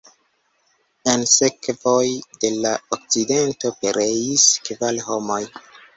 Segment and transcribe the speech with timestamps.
[1.11, 2.07] En sekvoj
[2.45, 5.43] de la akcidento pereis kvar homoj.